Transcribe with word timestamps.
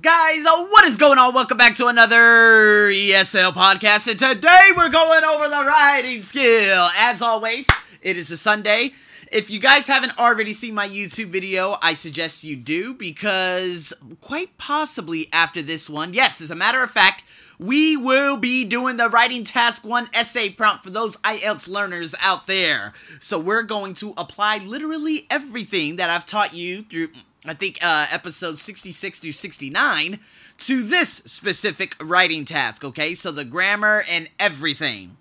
Guys, 0.00 0.46
uh, 0.46 0.64
what 0.66 0.84
is 0.84 0.96
going 0.96 1.18
on? 1.18 1.34
Welcome 1.34 1.56
back 1.56 1.74
to 1.78 1.88
another 1.88 2.88
ESL 2.88 3.50
podcast, 3.52 4.08
and 4.08 4.16
today 4.16 4.68
we're 4.76 4.90
going 4.90 5.24
over 5.24 5.48
the 5.48 5.64
writing 5.64 6.22
skill. 6.22 6.88
As 6.96 7.20
always, 7.20 7.66
it 8.00 8.16
is 8.16 8.30
a 8.30 8.36
Sunday. 8.36 8.92
If 9.30 9.50
you 9.50 9.60
guys 9.60 9.86
haven't 9.86 10.18
already 10.18 10.54
seen 10.54 10.74
my 10.74 10.88
YouTube 10.88 11.28
video, 11.28 11.76
I 11.82 11.94
suggest 11.94 12.44
you 12.44 12.56
do 12.56 12.94
because 12.94 13.92
quite 14.22 14.56
possibly 14.56 15.28
after 15.32 15.60
this 15.60 15.90
one, 15.90 16.14
yes, 16.14 16.40
as 16.40 16.50
a 16.50 16.54
matter 16.54 16.82
of 16.82 16.90
fact, 16.90 17.24
we 17.58 17.96
will 17.96 18.38
be 18.38 18.64
doing 18.64 18.96
the 18.96 19.10
writing 19.10 19.44
task 19.44 19.84
one 19.84 20.08
essay 20.14 20.48
prompt 20.48 20.84
for 20.84 20.90
those 20.90 21.16
IELTS 21.18 21.68
learners 21.68 22.14
out 22.20 22.46
there. 22.46 22.94
So 23.20 23.38
we're 23.38 23.64
going 23.64 23.94
to 23.94 24.14
apply 24.16 24.58
literally 24.58 25.26
everything 25.28 25.96
that 25.96 26.08
I've 26.08 26.26
taught 26.26 26.54
you 26.54 26.82
through 26.82 27.08
I 27.46 27.54
think 27.54 27.78
uh, 27.82 28.06
episode 28.10 28.58
66 28.58 29.20
through 29.20 29.32
69 29.32 30.18
to 30.58 30.82
this 30.82 31.10
specific 31.10 31.96
writing 32.00 32.44
task, 32.44 32.84
okay? 32.84 33.14
So 33.14 33.30
the 33.30 33.44
grammar 33.44 34.04
and 34.08 34.28
everything. 34.40 35.16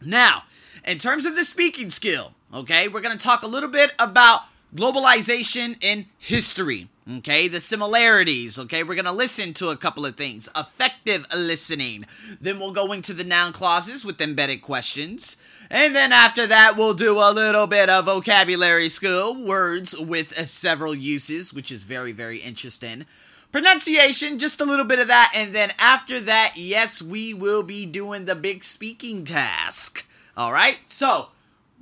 Now, 0.00 0.44
in 0.84 0.98
terms 0.98 1.24
of 1.26 1.36
the 1.36 1.44
speaking 1.44 1.90
skill, 1.90 2.32
okay, 2.52 2.88
we're 2.88 3.00
going 3.00 3.16
to 3.16 3.22
talk 3.22 3.42
a 3.42 3.48
little 3.48 3.68
bit 3.68 3.92
about 3.98 4.42
globalization 4.74 5.76
in 5.80 6.06
history, 6.18 6.88
okay? 7.18 7.48
The 7.48 7.60
similarities, 7.60 8.58
okay? 8.58 8.82
We're 8.82 8.94
going 8.94 9.04
to 9.06 9.12
listen 9.12 9.54
to 9.54 9.68
a 9.68 9.76
couple 9.76 10.04
of 10.04 10.16
things. 10.16 10.48
Effective 10.54 11.26
listening. 11.34 12.06
Then 12.40 12.58
we'll 12.58 12.72
go 12.72 12.92
into 12.92 13.14
the 13.14 13.24
noun 13.24 13.52
clauses 13.52 14.04
with 14.04 14.20
embedded 14.20 14.62
questions. 14.62 15.36
And 15.70 15.94
then 15.94 16.12
after 16.12 16.46
that, 16.46 16.76
we'll 16.76 16.94
do 16.94 17.18
a 17.18 17.32
little 17.32 17.66
bit 17.66 17.90
of 17.90 18.06
vocabulary 18.06 18.88
skill, 18.88 19.34
words 19.34 19.98
with 19.98 20.34
several 20.48 20.94
uses, 20.94 21.52
which 21.52 21.70
is 21.70 21.84
very, 21.84 22.12
very 22.12 22.38
interesting. 22.38 23.06
Pronunciation, 23.52 24.38
just 24.38 24.60
a 24.60 24.64
little 24.64 24.84
bit 24.84 24.98
of 24.98 25.08
that. 25.08 25.32
And 25.34 25.54
then 25.54 25.72
after 25.78 26.20
that, 26.20 26.52
yes, 26.56 27.00
we 27.00 27.32
will 27.32 27.62
be 27.62 27.86
doing 27.86 28.26
the 28.26 28.34
big 28.34 28.62
speaking 28.64 29.24
task. 29.24 30.04
All 30.38 30.52
right? 30.52 30.78
So, 30.86 31.26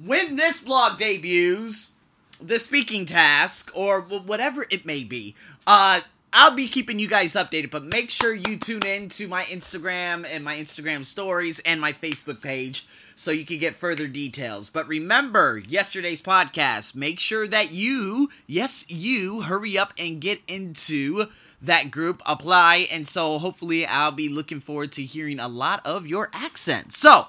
when 0.02 0.36
this 0.36 0.60
blog 0.60 0.98
debuts, 0.98 1.92
the 2.40 2.58
speaking 2.58 3.04
task, 3.04 3.70
or 3.74 4.00
whatever 4.00 4.66
it 4.70 4.86
may 4.86 5.04
be, 5.04 5.34
uh, 5.66 6.00
I'll 6.32 6.54
be 6.54 6.68
keeping 6.68 6.98
you 6.98 7.06
guys 7.06 7.34
updated, 7.34 7.70
but 7.70 7.84
make 7.84 8.10
sure 8.10 8.34
you 8.34 8.56
tune 8.56 8.84
in 8.84 9.10
to 9.10 9.28
my 9.28 9.44
Instagram 9.44 10.26
and 10.28 10.42
my 10.42 10.56
Instagram 10.56 11.04
stories 11.04 11.60
and 11.60 11.80
my 11.80 11.92
Facebook 11.92 12.40
page 12.42 12.86
so 13.14 13.30
you 13.30 13.44
can 13.44 13.58
get 13.58 13.76
further 13.76 14.06
details. 14.06 14.70
But 14.70 14.88
remember 14.88 15.58
yesterday's 15.58 16.20
podcast. 16.22 16.94
Make 16.94 17.20
sure 17.20 17.46
that 17.48 17.72
you, 17.72 18.30
yes, 18.46 18.86
you, 18.88 19.42
hurry 19.42 19.78
up 19.78 19.92
and 19.98 20.20
get 20.20 20.40
into 20.48 21.26
that 21.60 21.90
group, 21.90 22.22
apply, 22.26 22.88
and 22.90 23.06
so 23.06 23.38
hopefully 23.38 23.86
I'll 23.86 24.12
be 24.12 24.28
looking 24.28 24.60
forward 24.60 24.92
to 24.92 25.02
hearing 25.02 25.40
a 25.40 25.48
lot 25.48 25.84
of 25.86 26.06
your 26.06 26.28
accents. 26.32 26.98
So, 26.98 27.28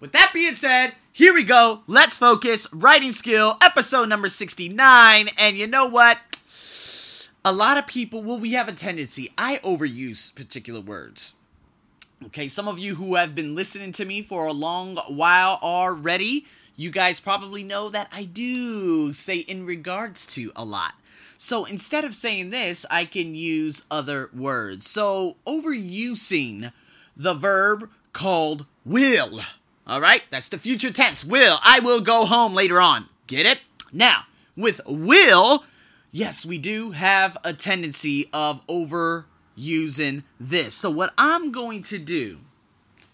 with 0.00 0.12
that 0.12 0.30
being 0.32 0.54
said, 0.54 0.94
here 1.12 1.34
we 1.34 1.44
go. 1.44 1.82
Let's 1.86 2.16
focus. 2.16 2.72
Writing 2.72 3.12
skill, 3.12 3.56
episode 3.60 4.08
number 4.08 4.28
69. 4.28 5.28
And 5.36 5.56
you 5.56 5.66
know 5.66 5.86
what? 5.86 6.18
A 7.44 7.52
lot 7.52 7.78
of 7.78 7.86
people, 7.86 8.22
well, 8.22 8.38
we 8.38 8.52
have 8.52 8.68
a 8.68 8.72
tendency, 8.72 9.30
I 9.38 9.58
overuse 9.64 10.34
particular 10.34 10.80
words. 10.80 11.34
Okay, 12.26 12.48
some 12.48 12.68
of 12.68 12.78
you 12.78 12.96
who 12.96 13.14
have 13.14 13.34
been 13.34 13.54
listening 13.54 13.92
to 13.92 14.04
me 14.04 14.22
for 14.22 14.46
a 14.46 14.52
long 14.52 14.96
while 15.08 15.58
already, 15.62 16.46
you 16.76 16.90
guys 16.90 17.20
probably 17.20 17.62
know 17.62 17.88
that 17.88 18.08
I 18.12 18.24
do 18.24 19.12
say 19.12 19.36
in 19.38 19.64
regards 19.64 20.26
to 20.34 20.52
a 20.54 20.64
lot. 20.64 20.94
So 21.36 21.64
instead 21.64 22.04
of 22.04 22.16
saying 22.16 22.50
this, 22.50 22.84
I 22.90 23.04
can 23.04 23.34
use 23.34 23.84
other 23.90 24.30
words. 24.34 24.90
So 24.90 25.36
overusing 25.46 26.72
the 27.16 27.34
verb 27.34 27.88
called 28.12 28.66
will. 28.84 29.40
All 29.88 30.02
right, 30.02 30.22
that's 30.30 30.50
the 30.50 30.58
future 30.58 30.92
tense. 30.92 31.24
Will. 31.24 31.56
I 31.64 31.80
will 31.80 32.02
go 32.02 32.26
home 32.26 32.52
later 32.52 32.78
on. 32.78 33.08
Get 33.26 33.46
it? 33.46 33.60
Now, 33.90 34.24
with 34.54 34.82
will, 34.86 35.64
yes, 36.12 36.44
we 36.44 36.58
do 36.58 36.90
have 36.90 37.38
a 37.42 37.54
tendency 37.54 38.28
of 38.32 38.60
over 38.68 39.24
using 39.56 40.24
this. 40.38 40.74
So, 40.74 40.90
what 40.90 41.14
I'm 41.16 41.52
going 41.52 41.82
to 41.84 41.98
do 41.98 42.40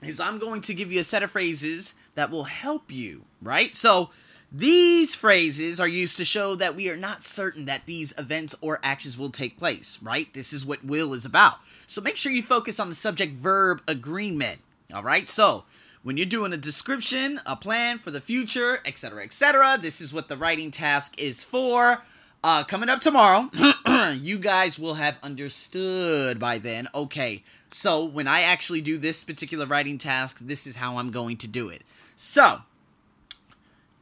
is 0.03 0.19
I'm 0.19 0.41
going 0.41 0.63
to 0.63 0.75
give 0.75 0.91
you 0.91 0.99
a 0.99 1.05
set 1.05 1.23
of 1.23 1.31
phrases 1.31 1.95
that 2.17 2.31
will 2.31 2.45
help 2.45 2.91
you, 2.91 3.23
right? 3.41 3.77
So, 3.77 4.11
these 4.51 5.15
phrases 5.15 5.79
are 5.79 5.89
used 5.89 6.17
to 6.17 6.25
show 6.25 6.57
that 6.57 6.75
we 6.75 6.89
are 6.89 6.97
not 6.97 7.25
certain 7.25 7.67
that 7.67 7.87
these 7.87 8.13
events 8.19 8.55
or 8.61 8.81
actions 8.83 9.17
will 9.17 9.31
take 9.31 9.59
place, 9.59 9.99
right? 10.03 10.33
This 10.35 10.53
is 10.53 10.65
what 10.65 10.85
will 10.85 11.13
is 11.13 11.25
about. 11.25 11.59
So 11.89 12.01
make 12.01 12.17
sure 12.17 12.31
you 12.31 12.43
focus 12.43 12.79
on 12.79 12.89
the 12.89 12.95
subject 12.95 13.35
verb 13.35 13.83
agreement, 13.89 14.61
all 14.93 15.03
right? 15.03 15.29
So 15.29 15.65
when 16.05 16.19
you're 16.19 16.27
doing 16.27 16.53
a 16.53 16.59
description, 16.59 17.41
a 17.47 17.57
plan 17.57 17.97
for 17.99 18.11
the 18.11 18.21
future, 18.21 18.81
etc., 18.85 19.25
etc., 19.25 19.79
this 19.81 20.03
is 20.03 20.13
what 20.13 20.29
the 20.29 20.37
writing 20.37 20.71
task 20.71 21.19
is 21.19 21.43
for. 21.43 22.03
Uh, 22.45 22.63
coming 22.63 22.91
up 22.91 23.01
tomorrow, 23.01 23.51
you 24.13 24.39
guys 24.39 24.79
will 24.79 24.95
have 24.95 25.17
understood 25.23 26.39
by 26.39 26.59
then. 26.59 26.87
Okay, 26.95 27.43
so 27.71 28.05
when 28.05 28.29
I 28.29 28.43
actually 28.43 28.83
do 28.83 28.99
this 28.99 29.25
particular 29.25 29.65
writing 29.65 29.97
task, 29.97 30.41
this 30.41 30.67
is 30.67 30.77
how 30.77 30.99
I'm 30.99 31.11
going 31.11 31.39
to 31.39 31.49
do 31.49 31.71
it. 31.71 31.81
So, 32.17 32.59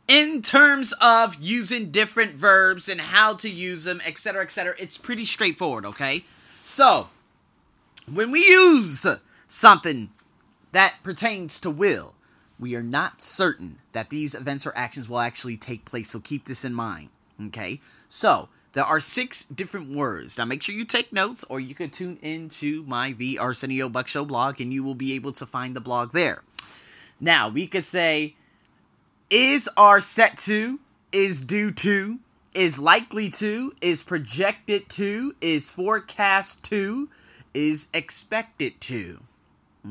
in 0.08 0.42
terms 0.42 0.92
of 1.00 1.36
using 1.36 1.92
different 1.92 2.32
verbs 2.32 2.88
and 2.88 3.00
how 3.00 3.34
to 3.34 3.48
use 3.48 3.84
them, 3.84 4.00
etc., 4.04 4.42
etc., 4.42 4.74
it's 4.76 4.98
pretty 4.98 5.24
straightforward, 5.24 5.86
okay? 5.86 6.24
So, 6.64 7.10
when 8.12 8.32
we 8.32 8.44
use 8.44 9.06
something 9.46 10.10
that 10.72 10.96
pertains 11.02 11.60
to 11.60 11.70
will, 11.70 12.14
we 12.58 12.74
are 12.74 12.82
not 12.82 13.22
certain 13.22 13.78
that 13.92 14.10
these 14.10 14.34
events 14.34 14.66
or 14.66 14.76
actions 14.76 15.08
will 15.08 15.20
actually 15.20 15.56
take 15.56 15.84
place, 15.84 16.10
so 16.10 16.20
keep 16.20 16.46
this 16.46 16.64
in 16.64 16.74
mind, 16.74 17.10
okay? 17.46 17.80
So, 18.08 18.48
there 18.72 18.84
are 18.84 19.00
six 19.00 19.44
different 19.44 19.94
words. 19.94 20.38
Now, 20.38 20.46
make 20.46 20.62
sure 20.62 20.74
you 20.74 20.86
take 20.86 21.12
notes, 21.12 21.44
or 21.48 21.60
you 21.60 21.74
could 21.74 21.92
tune 21.92 22.18
into 22.22 22.84
my 22.84 23.12
The 23.12 23.38
Arsenio 23.38 23.88
Buck 23.88 24.08
Show 24.08 24.24
blog, 24.24 24.60
and 24.60 24.72
you 24.72 24.82
will 24.82 24.94
be 24.94 25.12
able 25.12 25.32
to 25.32 25.44
find 25.44 25.76
the 25.76 25.80
blog 25.80 26.12
there. 26.12 26.42
Now, 27.20 27.48
we 27.48 27.66
could 27.66 27.84
say, 27.84 28.34
is 29.28 29.68
are 29.76 30.00
set 30.00 30.38
to, 30.38 30.80
is 31.12 31.40
due 31.42 31.70
to, 31.72 32.18
is 32.54 32.78
likely 32.78 33.28
to, 33.30 33.74
is 33.80 34.02
projected 34.02 34.88
to, 34.90 35.34
is 35.40 35.70
forecast 35.70 36.62
to, 36.64 37.08
is 37.52 37.88
expected 37.92 38.80
to. 38.82 39.20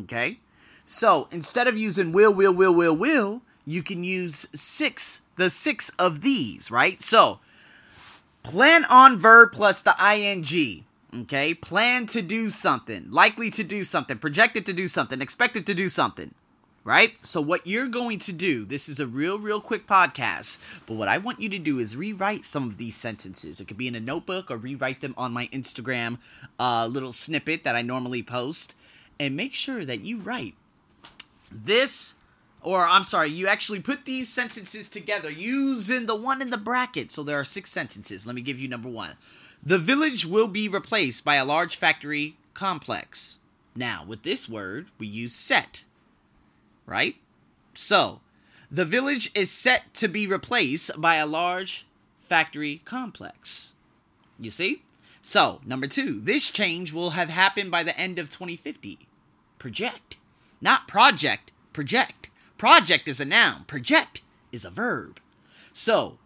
Okay? 0.01 0.39
So, 0.85 1.27
instead 1.31 1.67
of 1.67 1.77
using 1.77 2.11
will, 2.11 2.33
will, 2.33 2.53
will, 2.53 2.73
will, 2.73 2.95
will, 2.95 3.41
you 3.65 3.83
can 3.83 4.03
use 4.03 4.47
six, 4.53 5.21
the 5.37 5.49
six 5.49 5.89
of 5.97 6.21
these, 6.21 6.69
right? 6.69 7.01
So, 7.01 7.39
Plan 8.43 8.85
on 8.85 9.17
verb 9.17 9.51
plus 9.51 9.81
the 9.83 9.95
ing. 10.01 10.85
Okay? 11.13 11.53
Plan 11.53 12.07
to 12.07 12.21
do 12.21 12.49
something, 12.49 13.11
likely 13.11 13.51
to 13.51 13.63
do 13.63 13.83
something, 13.83 14.17
projected 14.17 14.65
to 14.65 14.73
do 14.73 14.87
something, 14.87 15.21
expected 15.21 15.65
to 15.67 15.73
do 15.73 15.89
something. 15.89 16.33
Right? 16.83 17.13
So, 17.21 17.41
what 17.41 17.67
you're 17.67 17.87
going 17.87 18.17
to 18.19 18.31
do, 18.31 18.65
this 18.65 18.89
is 18.89 18.99
a 18.99 19.05
real, 19.05 19.37
real 19.37 19.61
quick 19.61 19.85
podcast, 19.85 20.57
but 20.87 20.95
what 20.95 21.07
I 21.07 21.19
want 21.19 21.39
you 21.39 21.47
to 21.49 21.59
do 21.59 21.77
is 21.77 21.95
rewrite 21.95 22.43
some 22.43 22.63
of 22.63 22.77
these 22.77 22.95
sentences. 22.95 23.59
It 23.59 23.67
could 23.67 23.77
be 23.77 23.87
in 23.87 23.93
a 23.93 23.99
notebook 23.99 24.49
or 24.49 24.57
rewrite 24.57 25.01
them 25.01 25.13
on 25.15 25.31
my 25.31 25.45
Instagram 25.53 26.17
uh, 26.59 26.87
little 26.87 27.13
snippet 27.13 27.63
that 27.63 27.75
I 27.75 27.83
normally 27.83 28.23
post. 28.23 28.73
And 29.19 29.35
make 29.35 29.53
sure 29.53 29.85
that 29.85 30.01
you 30.01 30.17
write 30.17 30.55
this 31.51 32.15
or 32.63 32.85
I'm 32.87 33.03
sorry, 33.03 33.29
you 33.29 33.47
actually 33.47 33.79
put 33.79 34.05
these 34.05 34.29
sentences 34.29 34.87
together 34.87 35.31
using 35.31 36.05
the 36.05 36.15
one 36.15 36.41
in 36.41 36.51
the 36.51 36.57
bracket. 36.57 37.11
So 37.11 37.23
there 37.23 37.39
are 37.39 37.45
six 37.45 37.71
sentences. 37.71 38.27
Let 38.27 38.35
me 38.35 38.41
give 38.41 38.59
you 38.59 38.67
number 38.67 38.89
one. 38.89 39.11
The 39.63 39.79
village 39.79 40.25
will 40.25 40.47
be 40.47 40.67
replaced 40.67 41.25
by 41.25 41.35
a 41.35 41.45
large 41.45 41.75
factory 41.75 42.37
complex. 42.53 43.39
Now, 43.75 44.03
with 44.05 44.23
this 44.23 44.49
word, 44.49 44.87
we 44.97 45.07
use 45.07 45.33
set, 45.33 45.83
right? 46.85 47.15
So, 47.73 48.21
the 48.69 48.85
village 48.85 49.31
is 49.33 49.49
set 49.49 49.93
to 49.95 50.07
be 50.07 50.27
replaced 50.27 50.91
by 50.99 51.15
a 51.15 51.25
large 51.25 51.85
factory 52.27 52.81
complex. 52.85 53.71
You 54.39 54.51
see? 54.51 54.83
So, 55.21 55.61
number 55.65 55.87
two, 55.87 56.19
this 56.19 56.49
change 56.49 56.91
will 56.91 57.11
have 57.11 57.29
happened 57.29 57.71
by 57.71 57.83
the 57.83 57.97
end 57.97 58.19
of 58.19 58.29
2050. 58.29 59.07
Project. 59.57 60.17
Not 60.61 60.87
project, 60.87 61.51
project. 61.73 62.29
Project 62.57 63.07
is 63.07 63.19
a 63.19 63.25
noun, 63.25 63.63
project 63.65 64.21
is 64.51 64.63
a 64.63 64.69
verb. 64.69 65.19
So, 65.73 66.19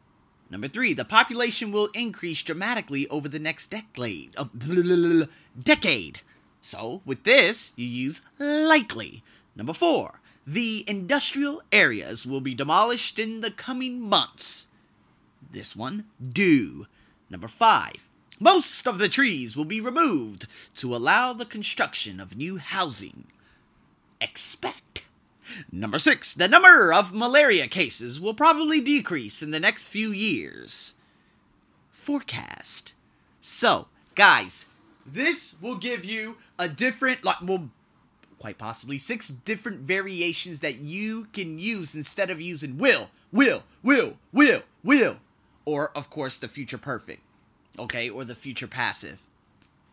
number 0.50 0.68
three, 0.68 0.94
the 0.94 1.06
population 1.06 1.72
will 1.72 1.88
increase 1.94 2.44
dramatically 2.44 3.08
over 3.08 3.30
the 3.30 3.40
next 3.40 3.68
decade. 3.68 4.36
Uh, 4.38 4.46
decade. 5.58 6.20
So, 6.62 7.02
with 7.06 7.24
this, 7.24 7.72
you 7.76 7.88
use 7.88 8.22
likely. 8.38 9.24
Number 9.56 9.74
four, 9.74 10.20
the 10.46 10.84
industrial 10.88 11.62
areas 11.72 12.26
will 12.26 12.42
be 12.42 12.54
demolished 12.54 13.18
in 13.18 13.40
the 13.42 13.52
coming 13.52 14.02
months. 14.02 14.68
This 15.50 15.76
one, 15.76 16.06
due. 16.22 16.88
Number 17.30 17.48
five, 17.48 18.10
Most 18.40 18.86
of 18.86 19.00
the 19.00 19.08
trees 19.08 19.56
will 19.56 19.66
be 19.66 19.80
removed 19.80 20.48
to 20.76 20.94
allow 20.94 21.32
the 21.32 21.46
construction 21.46 22.20
of 22.20 22.36
new 22.36 22.58
housing. 22.58 23.28
Expect. 24.22 25.04
Number 25.72 26.00
six, 26.00 26.34
the 26.34 26.48
number 26.48 26.92
of 26.92 27.14
malaria 27.14 27.68
cases 27.68 28.20
will 28.20 28.34
probably 28.34 28.82
decrease 28.82 29.42
in 29.42 29.52
the 29.52 29.60
next 29.60 29.88
few 29.88 30.12
years. 30.12 30.96
Forecast. 31.92 32.94
So, 33.42 33.88
guys, 34.16 34.66
this 35.06 35.56
will 35.62 35.76
give 35.76 36.04
you 36.04 36.38
a 36.58 36.68
different, 36.68 37.24
like, 37.24 37.42
well, 37.42 37.70
quite 38.40 38.58
possibly 38.58 38.98
six 38.98 39.30
different 39.30 39.82
variations 39.82 40.60
that 40.60 40.80
you 40.80 41.28
can 41.34 41.60
use 41.60 41.96
instead 41.96 42.30
of 42.30 42.42
using 42.42 42.78
will, 42.78 43.10
will, 43.32 43.64
will, 43.84 44.18
will, 44.34 44.64
will, 44.84 45.18
or, 45.64 45.96
of 45.96 46.10
course, 46.10 46.38
the 46.38 46.48
future 46.48 46.78
perfect, 46.78 47.22
okay, 47.78 48.10
or 48.10 48.26
the 48.26 48.36
future 48.36 48.68
passive. 48.68 49.22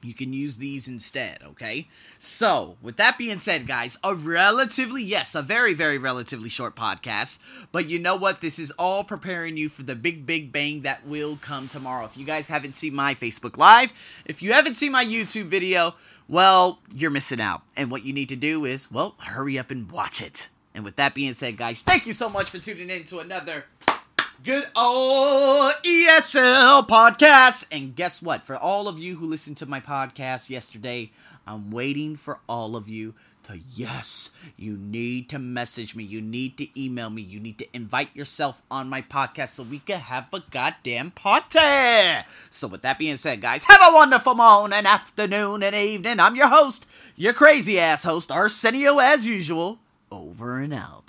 You 0.02 0.14
can 0.14 0.32
use 0.32 0.56
these 0.56 0.88
instead, 0.88 1.38
okay? 1.44 1.88
So, 2.18 2.76
with 2.82 2.96
that 2.96 3.18
being 3.18 3.38
said, 3.38 3.66
guys, 3.66 3.98
a 4.02 4.14
relatively, 4.14 5.02
yes, 5.02 5.34
a 5.34 5.42
very, 5.42 5.74
very 5.74 5.96
relatively 5.96 6.48
short 6.48 6.74
podcast. 6.74 7.38
But 7.70 7.88
you 7.88 7.98
know 7.98 8.16
what? 8.16 8.40
This 8.40 8.58
is 8.58 8.72
all 8.72 9.04
preparing 9.04 9.56
you 9.56 9.68
for 9.68 9.84
the 9.84 9.94
big, 9.94 10.26
big 10.26 10.50
bang 10.50 10.82
that 10.82 11.06
will 11.06 11.36
come 11.36 11.68
tomorrow. 11.68 12.04
If 12.04 12.16
you 12.16 12.24
guys 12.24 12.48
haven't 12.48 12.76
seen 12.76 12.94
my 12.94 13.14
Facebook 13.14 13.56
Live, 13.56 13.90
if 14.24 14.42
you 14.42 14.52
haven't 14.52 14.76
seen 14.76 14.90
my 14.92 15.04
YouTube 15.04 15.46
video, 15.46 15.94
well, 16.28 16.80
you're 16.92 17.10
missing 17.10 17.40
out. 17.40 17.62
And 17.76 17.90
what 17.90 18.04
you 18.04 18.12
need 18.12 18.28
to 18.30 18.36
do 18.36 18.64
is, 18.64 18.90
well, 18.90 19.14
hurry 19.18 19.58
up 19.58 19.70
and 19.70 19.90
watch 19.90 20.20
it. 20.20 20.48
And 20.74 20.84
with 20.84 20.96
that 20.96 21.14
being 21.14 21.34
said, 21.34 21.56
guys, 21.56 21.82
thank 21.82 22.06
you 22.06 22.12
so 22.12 22.28
much 22.28 22.50
for 22.50 22.58
tuning 22.58 22.90
in 22.90 23.04
to 23.04 23.20
another 23.20 23.66
good 24.42 24.66
old 24.74 25.72
ESL 25.84 26.88
podcast. 26.88 27.66
And 27.70 27.94
guess 27.94 28.20
what? 28.20 28.44
For 28.44 28.56
all 28.56 28.88
of 28.88 28.98
you 28.98 29.16
who 29.16 29.26
listened 29.26 29.56
to 29.58 29.66
my 29.66 29.80
podcast 29.80 30.50
yesterday, 30.50 31.12
I'm 31.46 31.70
waiting 31.70 32.16
for 32.16 32.40
all 32.48 32.74
of 32.74 32.88
you 32.88 33.14
to 33.44 33.60
yes, 33.74 34.30
you 34.56 34.76
need 34.76 35.28
to 35.28 35.38
message 35.38 35.94
me, 35.94 36.04
you 36.04 36.20
need 36.20 36.56
to 36.58 36.80
email 36.80 37.10
me, 37.10 37.22
you 37.22 37.40
need 37.40 37.58
to 37.58 37.66
invite 37.72 38.14
yourself 38.14 38.62
on 38.70 38.88
my 38.88 39.02
podcast 39.02 39.48
so 39.48 39.64
we 39.64 39.80
can 39.80 39.98
have 39.98 40.26
a 40.32 40.42
goddamn 40.50 41.10
party. 41.10 42.24
So 42.50 42.68
with 42.68 42.82
that 42.82 42.98
being 42.98 43.16
said, 43.16 43.40
guys, 43.40 43.64
have 43.64 43.80
a 43.82 43.94
wonderful 43.94 44.34
morning, 44.34 44.86
afternoon, 44.86 45.62
and 45.62 45.74
evening. 45.74 46.20
I'm 46.20 46.36
your 46.36 46.48
host, 46.48 46.86
your 47.16 47.32
crazy 47.32 47.78
ass 47.78 48.04
host, 48.04 48.30
Arsenio 48.30 48.98
as 48.98 49.26
usual. 49.26 49.78
Over 50.10 50.60
and 50.60 50.74
out. 50.74 51.01